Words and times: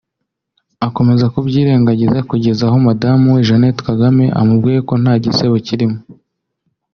akomeza 0.87 1.31
kubyirengagiza 1.33 2.19
kugeza 2.29 2.63
aho 2.67 2.77
madamu 2.87 3.25
we 3.35 3.45
Jeanette 3.47 3.81
Kagame 3.87 4.25
amubwiriye 4.39 4.81
ko 4.89 4.93
nta 5.03 5.13
gisebo 5.23 5.55
kirimo 5.67 5.97